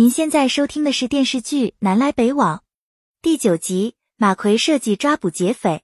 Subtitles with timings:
[0.00, 2.56] 您现在收听的是电视剧《南来北往》
[3.20, 3.96] 第九集。
[4.16, 5.82] 马奎设计抓捕劫匪。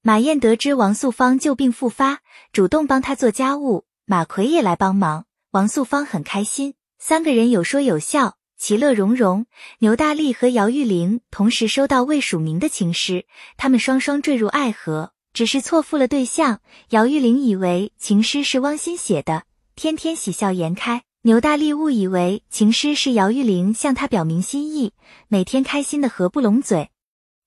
[0.00, 2.22] 马燕得知王素芳旧病复发，
[2.54, 5.26] 主动帮她做家务，马奎也来帮忙。
[5.50, 9.44] 王素芳很开心，三个人有说有笑，其乐融融。
[9.80, 13.26] 牛大力和姚玉玲同时收到未署名的情诗，
[13.58, 16.62] 他们双双坠入爱河，只是错付了对象。
[16.88, 19.42] 姚玉玲以为情诗是汪欣写的，
[19.76, 21.02] 天天喜笑颜开。
[21.22, 24.94] 牛大力误以为情诗是姚玉玲向他表明心意，
[25.28, 26.88] 每天开心的合不拢嘴。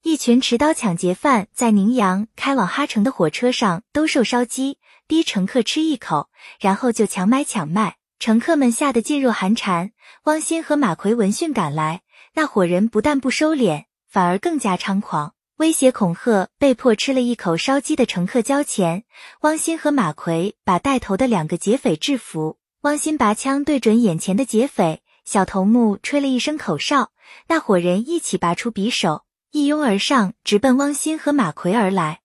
[0.04, 7.96] 一群持刀抢劫犯在宁阳开往哈城的火车上兜售烧鸡，逼乘客吃一口，然后就强买强卖。
[8.20, 9.90] 乘客们吓得噤若寒蝉。
[10.26, 12.04] 汪鑫和马奎闻讯赶来，
[12.36, 19.04] 那伙人不但不收敛，反而更加猖狂，威胁恐吓被迫吃了一口烧鸡的乘客交钱。
[19.42, 22.60] 汪鑫和马奎把带头的两个劫匪制服。
[22.84, 27.12] 汪鑫拔枪对准眼前的劫匪，小头目吹了一声口哨，
[27.48, 32.20] 那伙人一起拔出匕首，一拥而上，直奔汪鑫和马奎而来。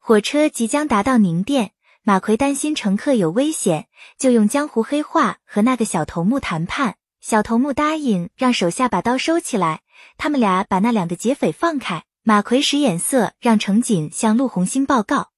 [0.00, 1.70] 火车即将达到宁店，
[2.02, 3.86] 马奎担心乘客有危险，
[4.18, 6.96] 就用江湖黑话和那个小头目谈判。
[7.20, 9.82] 小头目答应让手下把刀收起来，
[10.18, 12.02] 他们俩把那两个劫匪放开。
[12.24, 15.31] 马奎使眼色，让乘警向陆红星报告。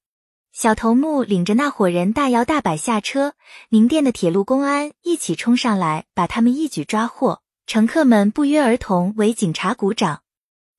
[0.54, 3.34] 小头目领着那伙人大摇大摆下车，
[3.70, 7.40] 宁店的铁路公安一起冲上来，把他们一举抓获。
[7.66, 10.22] 乘客们不约而同为警察鼓掌。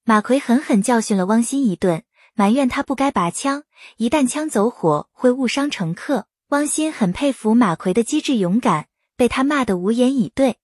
[0.06, 2.04] 马奎狠狠教训了汪鑫一顿，
[2.36, 3.64] 埋怨他不该拔枪，
[3.98, 6.28] 一旦枪走火会误伤乘客。
[6.50, 8.88] 汪鑫很佩服马奎的机智勇敢，
[9.18, 10.56] 被他骂得无言以对。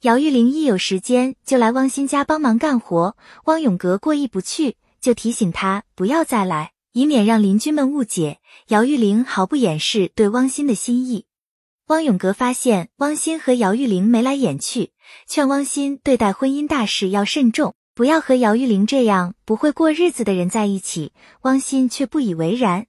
[0.00, 6.72] 姚玉玲一有时间就来汪鑫家帮忙干活，汪永革过意不去，就提醒他不要再来。
[6.92, 11.26] 以免让邻居们误解，姚玉玲毫不掩饰对汪鑫的心意。
[11.88, 14.92] 汪永革发现汪鑫和姚玉玲眉来眼去，
[15.26, 21.12] 劝汪鑫对待婚姻大事要慎重，不要和姚玉玲这样不会过日子的人在一起。
[21.42, 22.86] 汪鑫却不以为然。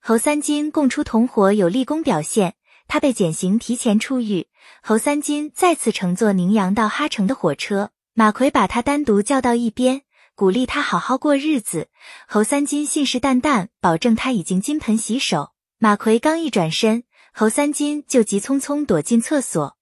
[0.00, 2.54] 侯三金供出同伙有立功表现，
[2.86, 4.48] 他被减刑提前出狱。
[4.82, 10.02] 侯三金再次乘坐宁阳到哈城的火车，马奎把他单独叫到一边。
[10.36, 11.88] 鼓励他好好过日子。
[12.26, 15.52] 侯三金信誓旦旦保证他已经金盆洗手。
[15.78, 19.76] 马奎刚一转身，侯三金就急匆匆躲进厕所。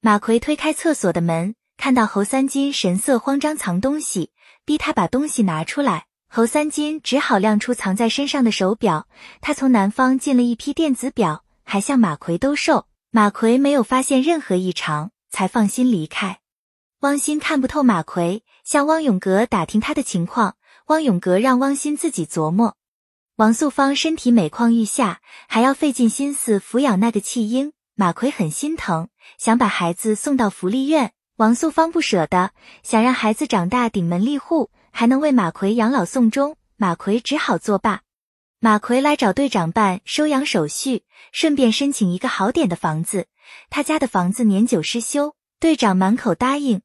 [0.00, 4.30] 马奎推开厕所的门，看到侯三金神色慌张藏东西，
[4.64, 6.06] 逼他把东西拿出来。
[6.28, 9.08] 侯三金只好亮出藏在身上的手表。
[9.40, 12.86] 他从南方进了一批电子表，还向马奎兜售。
[13.10, 16.38] 马奎没有发现任何异常，才放心离开。
[17.00, 18.44] 汪鑫看不透马奎。
[18.62, 20.56] 向汪永革打听他的情况，
[20.86, 22.76] 汪永革让汪鑫自己琢磨。
[23.36, 31.12] 王素芳身体每况愈下，还要费尽心思抚养那个弃婴，马奎很心疼，想把孩子送到福利院。
[31.36, 32.52] 王素芳不舍得，
[32.82, 36.58] 想让孩子长大顶门立户，还能为马奎养老送终。
[36.76, 38.02] 马奎只好作罢。
[38.60, 43.26] 马奎来找队长办收养手续，顺便申请一个好点的房子。
[43.70, 46.82] 他家的房子年久失修，队长满口答应。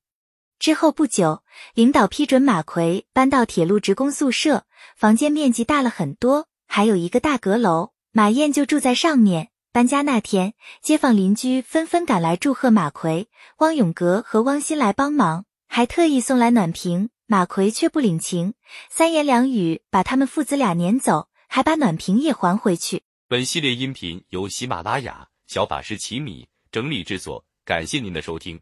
[0.58, 1.44] 之后不久，
[1.74, 9.50] 领导批准马奎搬到铁路职工宿舍，房间面积大了很多，还有一个大阁楼，马燕就住在上面。
[9.72, 13.28] 搬家那天，街坊邻居纷纷赶来祝贺马奎，
[13.58, 17.10] 汪永革和汪鑫来帮忙，还特意送来暖瓶。
[17.28, 18.54] 马奎却不领情，
[18.90, 23.02] 三言两语把他们父子俩撵走，还把暖瓶也还回去。
[23.28, 28.62] 本系列音频由喜马拉雅小法师奇米整理制作，感谢您的收听。